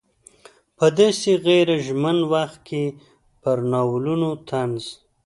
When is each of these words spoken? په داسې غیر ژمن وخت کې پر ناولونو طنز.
په 0.77 0.85
داسې 0.99 1.31
غیر 1.45 1.67
ژمن 1.85 2.17
وخت 2.33 2.59
کې 2.67 2.83
پر 3.41 3.57
ناولونو 3.71 4.29
طنز. 4.49 4.85